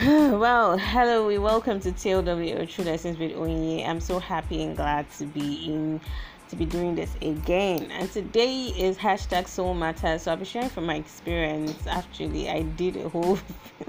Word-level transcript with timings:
well, 0.06 0.78
hello, 0.78 1.26
we 1.26 1.36
welcome 1.36 1.78
to 1.78 1.92
TLW 1.92 2.66
True 2.70 2.84
Lessons 2.86 3.18
with 3.18 3.32
Onye. 3.32 3.86
I'm 3.86 4.00
so 4.00 4.18
happy 4.18 4.62
and 4.62 4.74
glad 4.74 5.10
to 5.18 5.26
be 5.26 5.66
in 5.66 6.00
to 6.48 6.56
be 6.56 6.64
doing 6.64 6.94
this 6.94 7.14
again. 7.20 7.90
And 7.90 8.10
today 8.10 8.68
is 8.68 8.96
hashtag 8.96 9.46
Soul 9.46 9.74
Matters. 9.74 10.22
So 10.22 10.30
I'll 10.30 10.38
be 10.38 10.46
sharing 10.46 10.70
from 10.70 10.86
my 10.86 10.94
experience. 10.94 11.86
Actually, 11.86 12.48
I 12.48 12.62
did 12.62 12.96
a 12.96 13.10
whole 13.10 13.38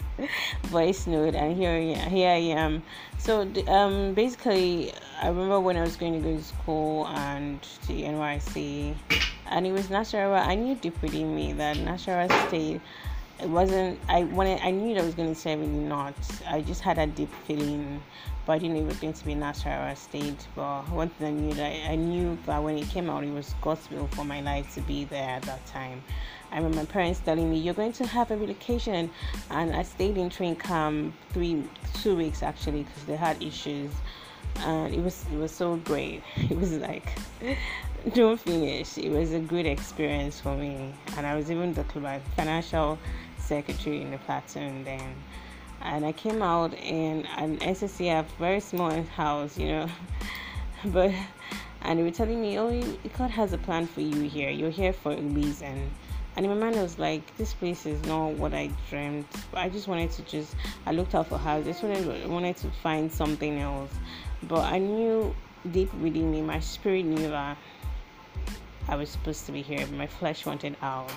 voice 0.64 1.08
note, 1.08 1.34
and 1.34 1.56
here 1.56 1.80
here 1.80 2.30
I 2.30 2.60
am. 2.60 2.84
So 3.18 3.50
um, 3.68 4.14
basically, 4.14 4.92
I 5.22 5.30
remember 5.30 5.62
when 5.62 5.78
I 5.78 5.82
was 5.82 5.96
going 5.96 6.12
to 6.12 6.20
go 6.20 6.36
to 6.36 6.44
school 6.44 7.08
and 7.08 7.62
to 7.88 7.94
NYSC, 7.94 8.96
and 9.46 9.66
it 9.66 9.72
was 9.72 9.88
Nasarawa. 9.88 10.46
I 10.46 10.56
knew 10.56 10.76
deep 10.76 11.02
within 11.02 11.34
me 11.34 11.54
that 11.54 11.78
Nasarawa 11.78 12.50
State 12.50 12.82
it 13.42 13.50
wasn't 13.50 14.00
i 14.08 14.24
wanted 14.24 14.60
i 14.62 14.72
knew 14.72 14.94
that 14.94 15.02
I 15.02 15.06
was 15.06 15.16
going 15.16 15.34
to 15.34 15.40
say 15.40 15.56
really 15.56 15.72
not 15.72 16.16
i 16.48 16.62
just 16.62 16.82
had 16.82 16.98
a 16.98 17.08
deep 17.08 17.34
feeling 17.46 18.02
but 18.46 18.54
i 18.54 18.58
didn't 18.58 18.76
know 18.76 18.82
it 18.82 18.88
was 18.88 18.98
going 18.98 19.14
to 19.14 19.26
be 19.26 19.34
Nasarawa 19.34 19.98
state 19.98 20.48
but 20.56 20.84
one 20.90 21.10
thing 21.10 21.28
i 21.28 21.32
knew 21.32 21.54
that 21.54 21.90
i 21.90 21.96
knew 21.96 22.38
that 22.46 22.64
when 22.64 22.78
it 22.78 22.88
came 22.90 23.10
out 23.10 23.24
it 23.24 23.34
was 23.34 23.56
god's 23.62 23.90
will 23.90 24.08
for 24.08 24.26
my 24.26 24.42
life 24.42 24.74
to 24.76 24.82
be 24.82 25.06
there 25.06 25.30
at 25.30 25.44
that 25.44 25.66
time. 25.66 26.04
I 26.52 26.58
remember 26.58 26.80
my 26.80 26.86
parents 26.86 27.22
telling 27.22 27.50
me 27.50 27.58
you're 27.58 27.74
going 27.74 27.94
to 27.94 28.06
have 28.06 28.30
a 28.30 28.38
relocation 28.38 29.10
and 29.50 29.76
i 29.76 29.84
stayed 29.84 30.18
in 30.18 30.30
train 30.30 30.56
camp 30.56 31.16
three 31.32 31.64
two 32.02 32.16
weeks 32.16 32.44
actually 32.44 32.84
because 32.84 33.04
they 33.06 33.16
had 33.16 33.42
issues 33.42 33.92
and 34.60 34.94
it 34.94 35.02
was 35.02 35.26
it 35.32 35.38
was 35.38 35.52
so 35.52 35.78
great. 35.78 36.24
It 36.38 36.58
was 36.58 36.74
like 36.78 37.18
don't 38.14 38.40
finish 38.40 38.98
it 38.98 39.10
was 39.10 39.34
a 39.34 39.40
good 39.40 39.66
experience 39.66 40.40
for 40.40 40.56
me 40.56 40.94
and 41.18 41.26
i 41.26 41.36
was 41.36 41.52
even 41.52 41.74
the 41.74 41.84
financial 42.36 42.98
secretary 43.52 44.02
in 44.02 44.12
the 44.12 44.18
platoon 44.20 44.84
then. 44.86 45.14
And 45.82 46.06
I 46.06 46.14
came 46.14 46.42
out 46.42 46.74
in 46.74 47.26
an 47.38 47.58
SSCF, 47.58 48.26
very 48.40 48.62
small 48.62 49.04
house, 49.04 49.58
you 49.58 49.68
know. 49.68 49.88
but, 50.86 51.12
and 51.82 52.00
they 52.00 52.04
were 52.04 52.12
telling 52.12 52.42
me, 52.42 52.58
oh, 52.58 52.70
God 53.18 53.30
has 53.32 53.52
a 53.52 53.58
plan 53.58 53.88
for 53.88 54.00
you 54.00 54.22
here. 54.22 54.50
You're 54.50 54.70
here 54.70 54.94
for 54.94 55.12
a 55.12 55.22
reason. 55.22 55.92
And 56.38 56.46
in 56.46 56.50
my 56.50 56.58
mind, 56.58 56.78
I 56.78 56.84
was 56.84 56.98
like, 56.98 57.36
this 57.36 57.54
place 57.54 57.86
is 57.86 58.02
not 58.06 58.30
what 58.42 58.54
I 58.54 58.72
dreamed. 58.90 59.26
I 59.54 59.68
just 59.68 59.90
wanted 59.90 60.12
to 60.12 60.22
just, 60.22 60.56
I 60.86 60.92
looked 60.92 61.14
out 61.14 61.28
for 61.28 61.38
houses. 61.38 61.84
I 61.84 61.88
wanted, 61.88 62.30
wanted 62.30 62.58
to 62.58 62.70
find 62.84 63.12
something 63.12 63.60
else. 63.60 63.92
But 64.44 64.64
I 64.72 64.78
knew 64.78 65.36
deep 65.72 65.94
within 65.96 66.32
me, 66.32 66.42
my 66.42 66.62
spirit 66.62 67.04
knew 67.04 67.28
that 67.28 67.58
I 68.92 68.96
was 68.96 69.10
supposed 69.10 69.48
to 69.48 69.52
be 69.52 69.64
here. 69.64 69.80
But 69.80 69.94
my 69.94 70.08
flesh 70.08 70.46
wanted 70.46 70.78
out 70.84 71.12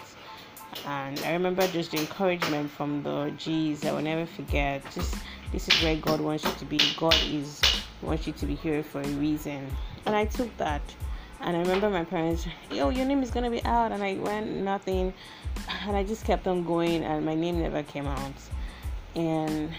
and 0.87 1.19
I 1.21 1.33
remember 1.33 1.67
just 1.69 1.93
the 1.93 1.99
encouragement 1.99 2.71
from 2.71 3.03
the 3.03 3.33
G's. 3.37 3.85
I 3.85 3.93
will 3.93 4.03
never 4.03 4.27
forget. 4.27 4.83
Just 4.93 5.17
this 5.53 5.69
is 5.69 5.83
where 5.83 5.97
God 5.97 6.21
wants 6.21 6.45
you 6.45 6.53
to 6.59 6.65
be. 6.65 6.81
God 6.97 7.17
is 7.27 7.61
wants 8.03 8.27
you 8.27 8.33
to 8.35 8.47
be 8.47 8.55
here 8.55 8.83
for 8.83 9.01
a 9.01 9.09
reason, 9.09 9.67
and 10.07 10.15
I 10.15 10.27
took 10.27 10.55
that. 10.59 10.83
And 11.41 11.57
I 11.57 11.61
remember 11.61 11.91
my 11.91 12.05
parents, 12.05 12.47
yo, 12.71 12.89
your 12.89 13.05
name 13.05 13.23
is 13.23 13.31
gonna 13.31 13.51
be 13.51 13.63
out, 13.65 13.93
and 13.93 14.03
I 14.03 14.15
went 14.15 14.51
nothing, 14.51 15.13
and 15.83 15.97
I 15.97 16.03
just 16.03 16.25
kept 16.25 16.47
on 16.47 16.65
going, 16.65 17.05
and 17.05 17.25
my 17.25 17.35
name 17.35 17.61
never 17.61 17.83
came 17.83 18.07
out, 18.07 18.33
and 19.15 19.71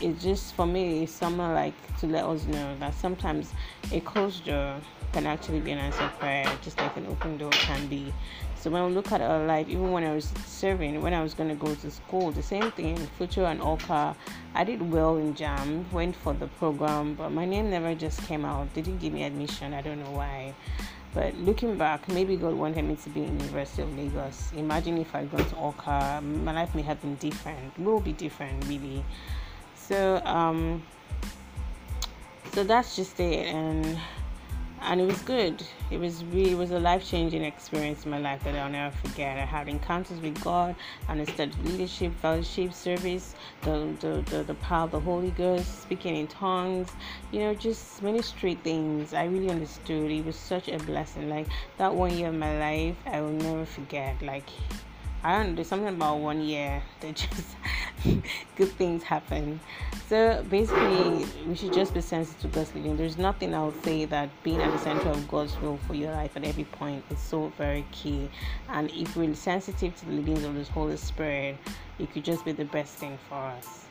it 0.00 0.18
just 0.18 0.54
for 0.54 0.66
me, 0.66 1.02
it's 1.02 1.12
something 1.12 1.38
like 1.38 1.74
to 1.98 2.06
let 2.06 2.24
us 2.24 2.46
know 2.46 2.76
that 2.78 2.94
sometimes 2.94 3.52
a 3.92 4.00
closed 4.00 4.44
door 4.44 4.76
can 5.12 5.26
actually 5.26 5.60
be 5.60 5.72
an 5.72 5.78
answered 5.78 6.10
prayer, 6.18 6.46
just 6.62 6.78
like 6.78 6.96
an 6.96 7.06
open 7.06 7.38
door 7.38 7.50
can 7.50 7.86
be. 7.88 8.12
So 8.56 8.70
when 8.70 8.84
we 8.86 8.92
look 8.92 9.12
at 9.12 9.20
our 9.20 9.46
life, 9.46 9.68
even 9.68 9.92
when 9.92 10.04
I 10.04 10.14
was 10.14 10.32
serving, 10.44 11.00
when 11.00 11.14
I 11.14 11.22
was 11.22 11.32
going 11.32 11.48
to 11.48 11.54
go 11.54 11.74
to 11.74 11.90
school, 11.90 12.32
the 12.32 12.42
same 12.42 12.70
thing, 12.72 12.96
Future 13.16 13.44
and 13.44 13.62
Oka, 13.62 14.16
I 14.54 14.64
did 14.64 14.82
well 14.90 15.16
in 15.16 15.34
JAMB, 15.34 15.92
went 15.92 16.16
for 16.16 16.34
the 16.34 16.48
program, 16.48 17.14
but 17.14 17.30
my 17.30 17.44
name 17.44 17.70
never 17.70 17.94
just 17.94 18.20
came 18.24 18.44
out. 18.44 18.72
They 18.74 18.82
didn't 18.82 19.00
give 19.00 19.12
me 19.12 19.22
admission. 19.22 19.74
I 19.74 19.80
don't 19.80 20.02
know 20.02 20.10
why. 20.10 20.54
But 21.14 21.36
looking 21.36 21.78
back, 21.78 22.08
maybe 22.08 22.36
God 22.36 22.54
wanted 22.54 22.84
me 22.84 22.96
to 22.96 23.10
be 23.10 23.22
in 23.22 23.38
University 23.40 23.82
of 23.82 23.96
Lagos. 23.96 24.52
Imagine 24.56 24.98
if 24.98 25.14
I'd 25.14 25.30
gone 25.30 25.44
to 25.48 25.56
Oka, 25.56 26.20
my 26.22 26.52
life 26.52 26.74
may 26.74 26.82
have 26.82 27.00
been 27.00 27.14
different. 27.16 27.78
Will 27.78 28.00
be 28.00 28.12
different, 28.12 28.66
really. 28.66 29.04
So 29.88 30.20
um, 30.26 30.82
so 32.52 32.62
that's 32.62 32.94
just 32.94 33.18
it, 33.20 33.46
and 33.46 33.98
and 34.82 35.00
it 35.00 35.06
was 35.06 35.18
good. 35.22 35.62
It 35.90 35.98
was 35.98 36.22
really 36.26 36.50
it 36.50 36.58
was 36.58 36.72
a 36.72 36.78
life 36.78 37.08
changing 37.08 37.42
experience 37.42 38.04
in 38.04 38.10
my 38.10 38.18
life 38.18 38.44
that 38.44 38.54
I'll 38.54 38.68
never 38.68 38.94
forget. 38.96 39.38
I 39.38 39.46
had 39.46 39.66
encounters 39.66 40.20
with 40.20 40.44
God, 40.44 40.76
understood 41.08 41.54
leadership, 41.64 42.12
fellowship, 42.20 42.74
service, 42.74 43.34
the, 43.62 43.88
the 44.00 44.22
the, 44.30 44.42
the 44.42 44.54
power 44.56 44.84
of 44.84 44.90
the 44.90 45.00
Holy 45.00 45.30
Ghost, 45.30 45.80
speaking 45.80 46.16
in 46.16 46.26
tongues, 46.26 46.90
you 47.32 47.40
know, 47.40 47.54
just 47.54 48.02
ministry 48.02 48.56
things. 48.62 49.14
I 49.14 49.24
really 49.24 49.48
understood. 49.48 50.10
It 50.10 50.22
was 50.22 50.36
such 50.36 50.68
a 50.68 50.76
blessing. 50.80 51.30
Like 51.30 51.46
that 51.78 51.94
one 51.94 52.14
year 52.14 52.28
of 52.28 52.34
my 52.34 52.58
life, 52.58 52.96
I 53.06 53.22
will 53.22 53.32
never 53.32 53.64
forget. 53.64 54.20
Like 54.20 54.50
I 55.24 55.36
don't 55.36 55.50
know, 55.50 55.54
there's 55.56 55.66
something 55.66 55.88
about 55.88 56.18
one 56.18 56.40
year 56.42 56.82
that 57.00 57.16
just 57.16 57.56
good 58.56 58.70
things 58.72 59.02
happen. 59.02 59.60
So 60.08 60.44
basically, 60.48 61.26
we 61.46 61.54
should 61.54 61.72
just 61.72 61.92
be 61.92 62.00
sensitive 62.00 62.40
to 62.42 62.48
God's 62.48 62.74
leading. 62.74 62.96
There's 62.96 63.18
nothing 63.18 63.52
I 63.54 63.64
would 63.64 63.84
say 63.84 64.04
that 64.06 64.30
being 64.42 64.60
at 64.62 64.70
the 64.70 64.78
center 64.78 65.08
of 65.08 65.28
God's 65.28 65.60
will 65.60 65.76
for 65.86 65.94
your 65.94 66.12
life 66.12 66.36
at 66.36 66.44
every 66.44 66.64
point 66.64 67.04
is 67.10 67.18
so 67.18 67.52
very 67.58 67.84
key. 67.90 68.30
And 68.68 68.90
if 68.92 69.16
we're 69.16 69.34
sensitive 69.34 69.96
to 69.96 70.06
the 70.06 70.12
leadings 70.12 70.44
of 70.44 70.54
the 70.54 70.64
Holy 70.64 70.96
Spirit, 70.96 71.56
it 71.98 72.12
could 72.12 72.24
just 72.24 72.44
be 72.44 72.52
the 72.52 72.64
best 72.64 72.94
thing 72.94 73.18
for 73.28 73.34
us. 73.34 73.84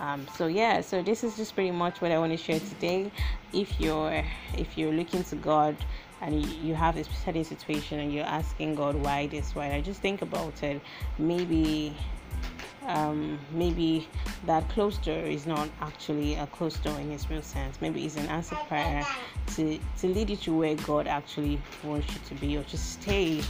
Um, 0.00 0.26
so 0.36 0.46
yeah 0.46 0.80
so 0.80 1.02
this 1.02 1.22
is 1.22 1.36
just 1.36 1.54
pretty 1.54 1.70
much 1.70 2.00
what 2.00 2.10
i 2.10 2.18
want 2.18 2.32
to 2.32 2.36
share 2.38 2.58
today 2.58 3.12
if 3.52 3.78
you're 3.78 4.24
if 4.56 4.76
you're 4.76 4.92
looking 4.92 5.22
to 5.24 5.36
god 5.36 5.76
and 6.22 6.46
you 6.64 6.74
have 6.74 6.94
this 6.94 7.08
certain 7.24 7.44
situation 7.44 8.00
and 8.00 8.12
you're 8.12 8.24
asking 8.24 8.74
god 8.74 8.94
why 8.94 9.26
this 9.26 9.54
why 9.54 9.72
i 9.74 9.80
just 9.80 10.00
think 10.00 10.22
about 10.22 10.62
it 10.62 10.80
maybe 11.18 11.94
um, 12.86 13.38
maybe 13.52 14.08
that 14.46 14.68
closed 14.70 15.02
door 15.02 15.20
is 15.20 15.46
not 15.46 15.68
actually 15.80 16.34
a 16.34 16.46
closed 16.48 16.82
door 16.82 16.98
in 16.98 17.12
its 17.12 17.30
real 17.30 17.42
sense. 17.42 17.80
Maybe 17.80 18.04
it's 18.04 18.16
an 18.16 18.26
answered 18.26 18.58
prayer 18.66 19.06
to, 19.54 19.78
to 19.98 20.06
lead 20.08 20.30
you 20.30 20.36
to 20.36 20.58
where 20.58 20.74
God 20.74 21.06
actually 21.06 21.60
wants 21.84 22.12
you 22.12 22.20
to 22.26 22.34
be 22.34 22.56
or 22.56 22.64
to 22.64 22.76
stay 22.76 23.40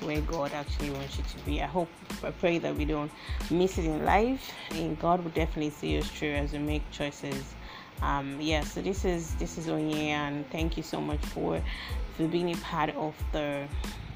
where 0.00 0.20
God 0.22 0.52
actually 0.52 0.90
wants 0.90 1.16
you 1.16 1.24
to 1.24 1.38
be. 1.44 1.62
I 1.62 1.66
hope, 1.66 1.88
I 2.22 2.30
pray 2.30 2.58
that 2.58 2.76
we 2.76 2.84
don't 2.84 3.10
miss 3.50 3.78
it 3.78 3.84
in 3.84 4.04
life, 4.04 4.52
and 4.72 4.98
God 4.98 5.22
will 5.22 5.30
definitely 5.30 5.70
see 5.70 5.98
us 5.98 6.08
through 6.08 6.32
as 6.32 6.52
we 6.52 6.58
make 6.58 6.88
choices. 6.90 7.54
Um, 8.02 8.40
yeah, 8.40 8.64
so 8.64 8.82
this 8.82 9.04
is 9.04 9.34
this 9.36 9.58
is 9.58 9.68
Onye, 9.68 10.08
and 10.08 10.48
thank 10.50 10.76
you 10.76 10.82
so 10.82 11.00
much 11.00 11.24
for 11.26 11.62
for 12.16 12.26
being 12.26 12.52
a 12.52 12.56
part 12.58 12.90
of 12.90 13.14
the 13.32 13.66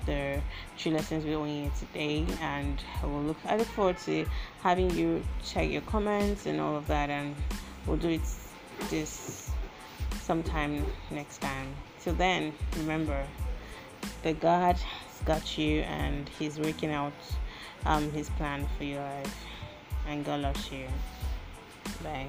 the 0.07 0.41
true 0.79 0.93
lessons 0.93 1.25
we're 1.25 1.33
doing 1.33 1.71
today 1.81 2.25
and 2.41 2.81
I 3.03 3.07
will 3.07 3.23
look 3.23 3.39
I 3.45 3.57
look 3.57 3.67
forward 3.67 3.99
to 4.05 4.25
having 4.61 4.91
you 4.93 5.23
check 5.45 5.69
your 5.69 5.83
comments 5.83 6.47
and 6.47 6.61
all 6.61 6.77
of 6.77 6.87
that 6.87 7.11
and 7.11 7.35
we'll 7.87 7.97
do 7.97 8.11
it 8.11 8.21
this 8.89 9.51
sometime 10.27 10.85
next 11.11 11.41
time. 11.41 11.69
Till 12.01 12.15
then, 12.15 12.53
remember 12.79 13.25
that 14.23 14.41
God 14.41 14.77
has 14.77 15.23
got 15.25 15.57
you 15.57 15.81
and 15.83 16.29
He's 16.29 16.59
working 16.59 16.91
out 16.91 17.13
um, 17.85 18.11
His 18.11 18.29
plan 18.31 18.67
for 18.77 18.85
your 18.85 19.01
life. 19.01 19.47
And 20.09 20.25
God 20.25 20.41
loves 20.41 20.71
you. 20.71 20.87
Bye. 22.03 22.27